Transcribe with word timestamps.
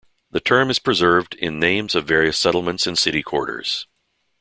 The 0.31 0.39
term 0.39 0.71
is 0.71 0.79
preserved 0.79 1.35
in 1.35 1.59
names 1.59 1.93
of 1.93 2.07
various 2.07 2.35
settlements 2.39 2.87
and 2.87 2.97
city 2.97 3.21
quarters. 3.21 3.85